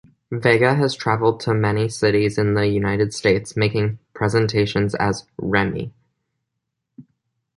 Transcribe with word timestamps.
Vega 0.31 0.73
has 0.73 0.95
traveled 0.95 1.39
to 1.41 1.53
many 1.53 1.87
cities 1.87 2.39
in 2.39 2.55
the 2.55 2.65
United 2.65 3.13
States 3.13 3.55
making 3.55 3.99
presentations 4.15 4.95
as 4.95 5.27
"Remi". 5.37 5.93